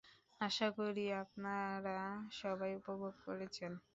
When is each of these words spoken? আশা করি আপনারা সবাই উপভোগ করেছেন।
আশা 0.41 0.67
করি 0.77 1.05
আপনারা 1.23 1.97
সবাই 2.41 2.71
উপভোগ 2.79 3.13
করেছেন। 3.25 3.71